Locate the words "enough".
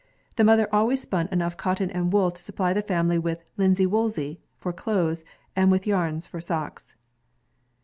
1.31-1.57